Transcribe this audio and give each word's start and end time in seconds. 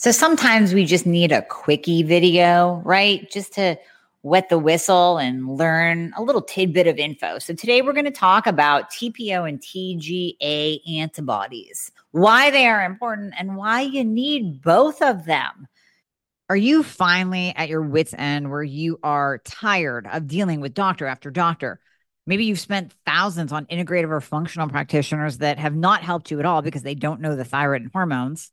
So 0.00 0.12
sometimes 0.12 0.74
we 0.74 0.84
just 0.84 1.06
need 1.06 1.32
a 1.32 1.42
quickie 1.42 2.04
video, 2.04 2.80
right? 2.84 3.28
Just 3.32 3.54
to 3.54 3.76
wet 4.22 4.48
the 4.48 4.56
whistle 4.56 5.18
and 5.18 5.56
learn 5.56 6.12
a 6.16 6.22
little 6.22 6.40
tidbit 6.40 6.86
of 6.86 6.98
info. 6.98 7.40
So 7.40 7.52
today 7.52 7.82
we're 7.82 7.94
going 7.94 8.04
to 8.04 8.12
talk 8.12 8.46
about 8.46 8.92
TPO 8.92 9.48
and 9.48 9.60
TGA 9.60 11.00
antibodies, 11.00 11.90
why 12.12 12.52
they 12.52 12.68
are 12.68 12.84
important 12.84 13.34
and 13.36 13.56
why 13.56 13.80
you 13.80 14.04
need 14.04 14.62
both 14.62 15.02
of 15.02 15.24
them. 15.24 15.66
Are 16.48 16.56
you 16.56 16.84
finally 16.84 17.52
at 17.56 17.68
your 17.68 17.82
wits' 17.82 18.14
end 18.16 18.52
where 18.52 18.62
you 18.62 19.00
are 19.02 19.38
tired 19.38 20.06
of 20.06 20.28
dealing 20.28 20.60
with 20.60 20.74
doctor 20.74 21.06
after 21.06 21.32
doctor? 21.32 21.80
Maybe 22.24 22.44
you've 22.44 22.60
spent 22.60 22.94
thousands 23.04 23.50
on 23.50 23.66
integrative 23.66 24.10
or 24.10 24.20
functional 24.20 24.68
practitioners 24.68 25.38
that 25.38 25.58
have 25.58 25.74
not 25.74 26.02
helped 26.02 26.30
you 26.30 26.38
at 26.38 26.46
all 26.46 26.62
because 26.62 26.84
they 26.84 26.94
don't 26.94 27.20
know 27.20 27.34
the 27.34 27.44
thyroid 27.44 27.82
and 27.82 27.90
hormones. 27.92 28.52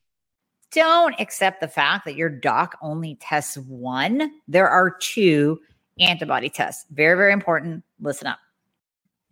don't 0.71 1.15
accept 1.19 1.61
the 1.61 1.67
fact 1.67 2.05
that 2.05 2.15
your 2.15 2.29
doc 2.29 2.77
only 2.81 3.15
tests 3.15 3.57
one. 3.57 4.31
There 4.47 4.69
are 4.69 4.89
two 4.89 5.59
antibody 5.99 6.49
tests. 6.49 6.85
Very, 6.91 7.15
very 7.15 7.33
important. 7.33 7.83
Listen 7.99 8.27
up. 8.27 8.39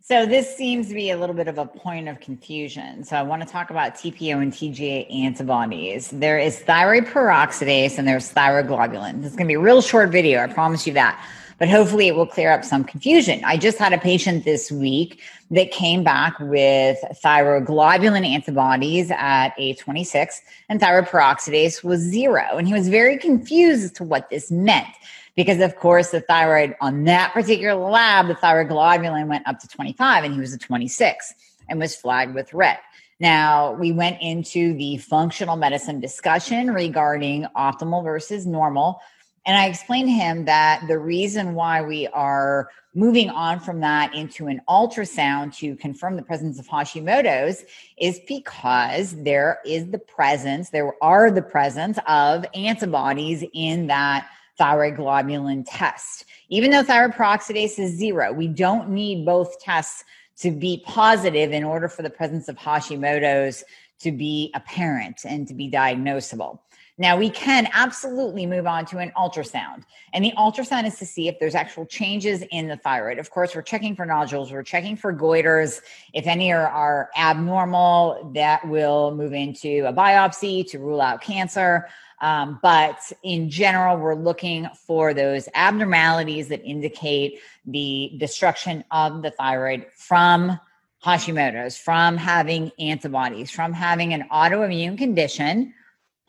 So, 0.02 0.26
this 0.26 0.56
seems 0.56 0.88
to 0.88 0.94
be 0.94 1.10
a 1.10 1.16
little 1.16 1.36
bit 1.36 1.46
of 1.46 1.58
a 1.58 1.66
point 1.66 2.08
of 2.08 2.18
confusion. 2.20 3.04
So, 3.04 3.16
I 3.16 3.22
want 3.22 3.42
to 3.42 3.48
talk 3.48 3.70
about 3.70 3.94
TPO 3.94 4.42
and 4.42 4.52
TGA 4.52 5.12
antibodies. 5.14 6.08
There 6.10 6.38
is 6.38 6.58
thyroid 6.60 7.04
peroxidase 7.04 7.96
and 7.96 8.08
there's 8.08 8.32
thyroglobulin. 8.32 9.22
This 9.22 9.30
is 9.30 9.36
going 9.36 9.46
to 9.46 9.52
be 9.52 9.54
a 9.54 9.60
real 9.60 9.82
short 9.82 10.10
video. 10.10 10.42
I 10.42 10.48
promise 10.48 10.86
you 10.86 10.94
that 10.94 11.24
but 11.60 11.68
hopefully 11.68 12.08
it 12.08 12.16
will 12.16 12.26
clear 12.26 12.50
up 12.50 12.64
some 12.64 12.82
confusion. 12.82 13.42
I 13.44 13.58
just 13.58 13.76
had 13.76 13.92
a 13.92 13.98
patient 13.98 14.44
this 14.44 14.72
week 14.72 15.20
that 15.50 15.70
came 15.70 16.02
back 16.02 16.40
with 16.40 16.96
thyroglobulin 17.22 18.26
antibodies 18.26 19.10
at 19.10 19.50
A26 19.58 20.36
and 20.70 20.80
thyroid 20.80 21.04
peroxidase 21.04 21.84
was 21.84 22.00
zero. 22.00 22.56
And 22.56 22.66
he 22.66 22.72
was 22.72 22.88
very 22.88 23.18
confused 23.18 23.84
as 23.84 23.92
to 23.92 24.04
what 24.04 24.30
this 24.30 24.50
meant 24.50 24.88
because 25.36 25.60
of 25.60 25.76
course 25.76 26.10
the 26.12 26.22
thyroid 26.22 26.74
on 26.80 27.04
that 27.04 27.34
particular 27.34 27.74
lab, 27.74 28.28
the 28.28 28.34
thyroglobulin 28.34 29.28
went 29.28 29.46
up 29.46 29.58
to 29.60 29.68
25 29.68 30.24
and 30.24 30.32
he 30.32 30.40
was 30.40 30.54
a 30.54 30.58
26 30.58 31.34
and 31.68 31.78
was 31.78 31.94
flagged 31.94 32.34
with 32.34 32.54
red. 32.54 32.78
Now, 33.20 33.72
we 33.72 33.92
went 33.92 34.22
into 34.22 34.72
the 34.72 34.96
functional 34.96 35.56
medicine 35.56 36.00
discussion 36.00 36.70
regarding 36.70 37.46
optimal 37.54 38.02
versus 38.02 38.46
normal 38.46 39.02
and 39.50 39.58
I 39.58 39.66
explained 39.66 40.06
to 40.06 40.12
him 40.12 40.44
that 40.44 40.86
the 40.86 40.96
reason 40.96 41.56
why 41.56 41.82
we 41.82 42.06
are 42.06 42.68
moving 42.94 43.28
on 43.30 43.58
from 43.58 43.80
that 43.80 44.14
into 44.14 44.46
an 44.46 44.60
ultrasound 44.68 45.56
to 45.56 45.74
confirm 45.74 46.14
the 46.14 46.22
presence 46.22 46.60
of 46.60 46.68
Hashimoto's 46.68 47.64
is 47.98 48.20
because 48.28 49.20
there 49.24 49.58
is 49.66 49.90
the 49.90 49.98
presence, 49.98 50.70
there 50.70 50.94
are 51.02 51.32
the 51.32 51.42
presence 51.42 51.98
of 52.06 52.46
antibodies 52.54 53.42
in 53.52 53.88
that 53.88 54.28
thyroid 54.56 54.94
globulin 54.94 55.64
test. 55.66 56.26
Even 56.48 56.70
though 56.70 56.84
thyroid 56.84 57.14
peroxidase 57.14 57.76
is 57.80 57.98
zero, 57.98 58.32
we 58.32 58.46
don't 58.46 58.88
need 58.88 59.26
both 59.26 59.60
tests 59.60 60.04
to 60.36 60.52
be 60.52 60.80
positive 60.86 61.50
in 61.50 61.64
order 61.64 61.88
for 61.88 62.02
the 62.02 62.10
presence 62.10 62.46
of 62.46 62.56
Hashimoto's 62.56 63.64
to 63.98 64.12
be 64.12 64.52
apparent 64.54 65.22
and 65.24 65.48
to 65.48 65.54
be 65.54 65.68
diagnosable. 65.68 66.60
Now 67.00 67.16
we 67.16 67.30
can 67.30 67.66
absolutely 67.72 68.44
move 68.44 68.66
on 68.66 68.84
to 68.86 68.98
an 68.98 69.10
ultrasound. 69.16 69.84
And 70.12 70.22
the 70.22 70.34
ultrasound 70.36 70.86
is 70.86 70.98
to 70.98 71.06
see 71.06 71.28
if 71.28 71.38
there's 71.38 71.54
actual 71.54 71.86
changes 71.86 72.44
in 72.52 72.68
the 72.68 72.76
thyroid. 72.76 73.18
Of 73.18 73.30
course, 73.30 73.54
we're 73.54 73.62
checking 73.62 73.96
for 73.96 74.04
nodules, 74.04 74.52
we're 74.52 74.62
checking 74.62 74.96
for 74.96 75.10
goiters. 75.14 75.80
If 76.12 76.26
any 76.26 76.52
are, 76.52 76.68
are 76.68 77.08
abnormal, 77.16 78.32
that 78.34 78.68
will 78.68 79.14
move 79.14 79.32
into 79.32 79.86
a 79.86 79.94
biopsy 79.94 80.70
to 80.72 80.78
rule 80.78 81.00
out 81.00 81.22
cancer. 81.22 81.88
Um, 82.20 82.58
but 82.62 82.98
in 83.22 83.48
general, 83.48 83.96
we're 83.96 84.14
looking 84.14 84.68
for 84.86 85.14
those 85.14 85.48
abnormalities 85.54 86.48
that 86.48 86.62
indicate 86.66 87.40
the 87.64 88.12
destruction 88.18 88.84
of 88.90 89.22
the 89.22 89.30
thyroid 89.30 89.86
from 89.96 90.60
Hashimoto's, 91.02 91.78
from 91.78 92.18
having 92.18 92.72
antibodies, 92.78 93.50
from 93.50 93.72
having 93.72 94.12
an 94.12 94.28
autoimmune 94.30 94.98
condition 94.98 95.72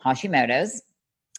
Hashimoto's, 0.04 0.82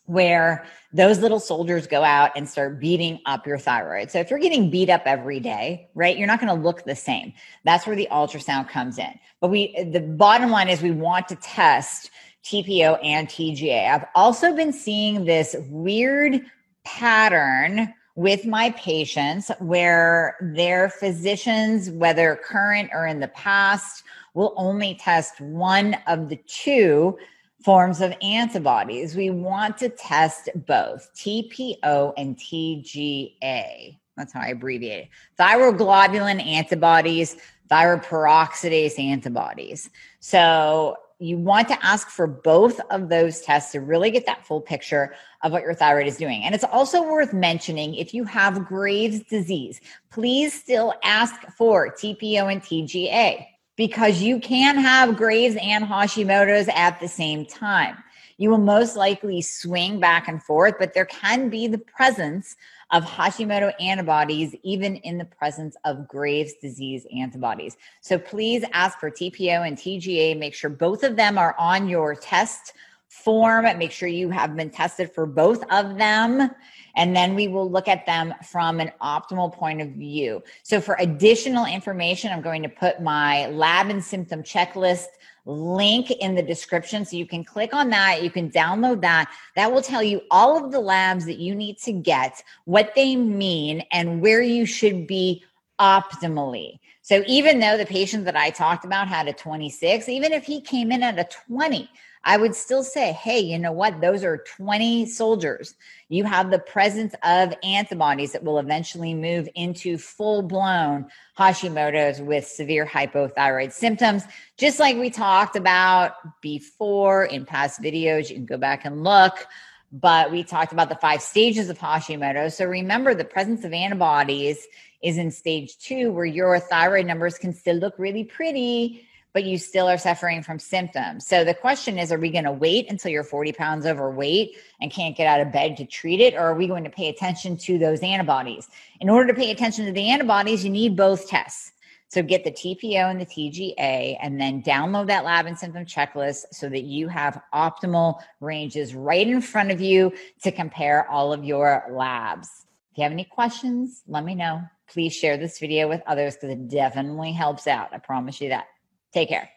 where 0.06 0.66
those 0.92 1.20
little 1.20 1.40
soldiers 1.40 1.88
go 1.88 2.04
out 2.04 2.32
and 2.36 2.48
start 2.48 2.80
beating 2.80 3.20
up 3.26 3.48
your 3.48 3.58
thyroid. 3.58 4.12
So 4.12 4.20
if 4.20 4.30
you're 4.30 4.40
getting 4.40 4.70
beat 4.70 4.90
up 4.90 5.04
every 5.06 5.40
day, 5.40 5.88
right, 5.96 6.18
you're 6.18 6.28
not 6.28 6.42
going 6.42 6.54
to 6.54 6.62
look 6.62 6.84
the 6.84 6.96
same. 6.96 7.34
That's 7.64 7.88
where 7.88 7.96
the 7.96 8.08
ultrasound 8.12 8.70
comes 8.70 8.98
in. 8.98 9.18
But 9.40 9.50
we, 9.50 9.74
the 9.92 10.02
bottom 10.02 10.52
line 10.52 10.70
is 10.70 10.82
we 10.82 10.92
want 10.92 11.30
to 11.30 11.36
test 11.38 12.12
TPO 12.44 13.00
and 13.04 13.28
TGA. 13.30 13.90
I've 13.90 14.06
also 14.16 14.54
been 14.54 14.74
seeing 14.74 15.24
this 15.26 15.56
weird 15.70 16.42
pattern 16.84 17.94
with 18.16 18.46
my 18.46 18.72
patients 18.72 19.50
where 19.60 20.36
their 20.42 20.90
physicians, 20.90 21.90
whether 21.90 22.40
current 22.44 22.90
or 22.94 23.08
in 23.08 23.20
the 23.20 23.30
past, 23.30 24.04
will 24.34 24.54
only 24.58 24.96
test 24.96 25.40
one 25.42 25.96
of 26.08 26.30
the 26.30 26.36
two 26.48 27.18
forms 27.64 28.02
of 28.02 28.14
antibodies. 28.22 29.16
We 29.16 29.30
want 29.30 29.78
to 29.78 29.90
test 29.90 30.50
both 30.68 31.10
TPO 31.16 32.14
and 32.18 32.36
TGA. 32.38 33.98
That's 34.18 34.34
how 34.34 34.42
I 34.42 34.48
abbreviate 34.48 35.06
it. 35.06 35.10
Thyroglobulin 35.40 36.46
antibodies, 36.46 37.38
thyroid 37.70 38.04
peroxidase 38.04 39.00
antibodies. 39.00 39.90
So 40.20 40.98
you 41.20 41.38
want 41.38 41.70
to 41.70 41.86
ask 41.86 42.10
for 42.10 42.28
both 42.28 42.80
of 42.92 43.08
those 43.08 43.42
tests 43.42 43.72
to 43.72 43.80
really 43.80 44.12
get 44.12 44.26
that 44.26 44.46
full 44.46 44.60
picture 44.60 45.16
of 45.42 45.54
what 45.54 45.64
your 45.64 45.74
thyroid 45.74 46.06
is 46.06 46.18
doing. 46.18 46.44
And 46.44 46.54
it's 46.54 46.66
also 46.66 47.02
worth 47.02 47.34
mentioning 47.34 47.96
if 47.96 48.14
you 48.14 48.26
have 48.26 48.66
Graves' 48.66 49.22
disease, 49.22 49.80
please 50.12 50.54
still 50.54 50.94
ask 51.04 51.34
for 51.58 51.94
TPO 51.94 52.52
and 52.52 52.62
TGA 52.62 53.48
because 53.76 54.22
you 54.22 54.40
can 54.40 54.78
have 54.78 55.18
Graves 55.18 55.58
and 55.62 55.84
Hashimoto's 55.84 56.70
at 56.74 57.00
the 57.00 57.08
same 57.08 57.46
time. 57.46 57.98
You 58.38 58.50
will 58.50 58.58
most 58.58 58.96
likely 58.96 59.42
swing 59.42 60.00
back 60.00 60.28
and 60.28 60.42
forth, 60.42 60.76
but 60.80 60.94
there 60.94 61.06
can 61.06 61.50
be 61.50 61.68
the 61.68 61.78
presence 61.78 62.56
of 62.92 63.04
Hashimoto 63.04 63.72
antibodies, 63.80 64.56
even 64.64 64.98
in 64.98 65.18
the 65.18 65.26
presence 65.26 65.76
of 65.86 66.08
Graves' 66.08 66.54
disease 66.62 67.06
antibodies. 67.16 67.78
So 68.02 68.18
please 68.18 68.64
ask 68.74 69.00
for 69.00 69.10
TPO 69.10 69.68
and 69.68 69.78
TGA. 69.78 70.38
Make 70.38 70.54
sure 70.54 70.70
both 70.70 71.04
of 71.04 71.16
them 71.16 71.38
are 71.38 71.56
on 71.58 71.88
your 71.88 72.16
test 72.16 72.74
form. 73.14 73.66
Make 73.78 73.92
sure 73.92 74.10
you 74.10 74.30
have 74.30 74.56
been 74.56 74.70
tested 74.70 75.12
for 75.12 75.26
both 75.26 75.64
of 75.72 75.98
them. 75.98 76.50
And 76.96 77.16
then 77.16 77.36
we 77.36 77.48
will 77.48 77.70
look 77.70 77.88
at 77.88 78.06
them 78.06 78.34
from 78.44 78.80
an 78.80 78.92
optimal 79.02 79.52
point 79.54 79.82
of 79.82 79.90
view. 79.90 80.44
So, 80.62 80.80
for 80.80 80.96
additional 81.00 81.66
information, 81.66 82.32
I'm 82.32 82.42
going 82.42 82.64
to 82.64 82.70
put 82.70 83.02
my 83.02 83.48
lab 83.48 83.90
and 83.90 84.04
symptom 84.04 84.44
checklist 84.44 85.08
link 85.46 86.12
in 86.12 86.36
the 86.36 86.42
description. 86.42 87.04
So 87.04 87.18
you 87.18 87.26
can 87.26 87.44
click 87.44 87.74
on 87.74 87.90
that. 87.90 88.24
You 88.24 88.30
can 88.30 88.50
download 88.50 89.02
that. 89.02 89.32
That 89.56 89.72
will 89.72 89.82
tell 89.82 90.04
you 90.04 90.22
all 90.32 90.64
of 90.64 90.72
the 90.72 90.80
labs 90.80 91.26
that 91.26 91.38
you 91.38 91.54
need 91.54 91.78
to 91.80 91.92
get, 91.92 92.42
what 92.66 92.94
they 92.96 93.16
mean, 93.16 93.84
and 93.92 94.22
where 94.22 94.42
you 94.42 94.66
should 94.66 95.06
be 95.06 95.44
optimally. 95.80 96.80
So 97.02 97.24
even 97.28 97.60
though 97.60 97.78
the 97.78 97.86
patient 97.86 98.24
that 98.26 98.38
I 98.38 98.50
talked 98.50 98.86
about 98.86 99.10
had 99.10 99.28
a 99.28 99.34
26, 99.34 100.08
even 100.08 100.32
if 100.32 100.46
he 100.46 100.62
came 100.62 100.92
in 100.92 101.04
at 101.04 101.20
a 101.20 101.28
20, 101.48 101.90
I 102.26 102.38
would 102.38 102.56
still 102.56 102.84
say, 102.84 103.12
hey, 103.12 103.40
you 103.40 103.60
know 103.60 103.72
what? 103.72 104.00
Those 104.00 104.24
are 104.24 104.38
20 104.38 105.08
soldiers. 105.08 105.76
You 106.10 106.24
have 106.24 106.52
the 106.52 106.60
presence 106.60 107.14
of 107.24 107.54
antibodies 107.64 108.32
that 108.32 108.44
will 108.44 108.60
eventually 108.60 109.14
move 109.14 109.50
into 109.56 109.98
full 109.98 110.42
blown 110.42 111.08
Hashimoto's 111.38 112.22
with 112.22 112.48
severe 112.48 112.86
hypothyroid 112.86 113.74
symptoms, 113.74 114.24
just 114.58 114.80
like 114.80 114.98
we 114.98 115.10
talked 115.10 115.56
about 115.56 116.14
before 116.42 117.26
in 117.26 117.46
past 117.46 117.82
videos. 117.82 118.30
You 118.30 118.36
can 118.36 118.46
go 118.46 118.58
back 118.58 118.86
and 118.86 119.04
look 119.04 119.48
but 119.96 120.32
we 120.32 120.44
talked 120.44 120.74
about 120.74 120.90
the 120.90 120.96
five 120.96 121.22
stages 121.22 121.70
of 121.70 121.78
Hashimoto. 121.78 122.52
So 122.52 122.66
remember, 122.66 123.14
the 123.14 123.24
presence 123.24 123.64
of 123.64 123.74
antibodies 123.74 124.66
is 125.04 125.18
in 125.18 125.30
stage 125.30 125.78
two, 125.78 126.12
where 126.12 126.26
your 126.26 126.60
thyroid 126.60 127.06
numbers 127.06 127.38
can 127.38 127.54
still 127.54 127.76
look 127.76 127.94
really 128.00 128.24
pretty, 128.24 129.08
but 129.34 129.44
you 129.44 129.58
still 129.58 129.88
are 129.88 129.98
suffering 129.98 130.44
from 130.44 130.60
symptoms. 130.60 131.28
So 131.28 131.44
the 131.44 131.54
question 131.54 131.98
is 131.98 132.12
are 132.12 132.20
we 132.20 132.30
going 132.30 132.44
to 132.44 132.52
wait 132.52 132.90
until 132.90 133.12
you're 133.12 133.24
40 133.24 133.52
pounds 133.54 133.86
overweight 133.86 134.56
and 134.80 134.92
can't 134.92 135.18
get 135.18 135.28
out 135.28 135.42
of 135.42 135.52
bed 135.52 135.76
to 135.78 135.86
treat 135.86 136.20
it? 136.20 136.36
Or 136.36 136.42
are 136.42 136.56
we 136.56 136.68
going 136.68 136.84
to 136.84 136.90
pay 136.90 137.10
attention 137.10 137.58
to 137.58 137.78
those 137.78 138.02
antibodies? 138.02 138.68
In 139.02 139.10
order 139.10 139.34
to 139.34 139.40
pay 139.40 139.52
attention 139.52 139.86
to 139.88 139.92
the 139.92 140.10
antibodies, 140.10 140.64
you 140.64 140.70
need 140.70 140.96
both 140.96 141.28
tests. 141.28 141.72
So 142.10 142.22
get 142.22 142.44
the 142.44 142.52
TPO 142.52 143.10
and 143.10 143.20
the 143.20 143.26
TGA 143.26 144.18
and 144.22 144.40
then 144.40 144.62
download 144.62 145.08
that 145.08 145.26
lab 145.26 145.48
and 145.48 145.58
symptom 145.58 145.84
checklist 145.84 146.44
so 146.52 146.70
that 146.70 146.84
you 146.84 147.08
have 147.08 147.42
optimal 147.56 148.20
ranges 148.40 148.94
right 148.94 149.28
in 149.28 149.42
front 149.42 149.72
of 149.72 149.82
you 149.82 150.14
to 150.44 150.52
compare 150.52 151.10
all 151.10 151.34
of 151.34 151.44
your 151.44 151.88
labs. 151.90 152.68
If 152.92 153.00
you 153.00 153.04
have 153.04 153.12
any 153.12 153.24
questions, 153.24 154.04
let 154.08 154.24
me 154.24 154.36
know. 154.36 154.62
Please 154.88 155.16
share 155.16 155.38
this 155.38 155.58
video 155.58 155.90
with 155.90 156.04
others 156.06 156.36
because 156.36 156.52
it 156.52 156.68
definitely 156.68 157.32
helps 157.32 157.66
out. 157.66 157.90
I 157.92 157.98
promise 157.98 158.40
you 158.40 158.50
that. 158.50 158.68
Take 159.14 159.30
care. 159.30 159.53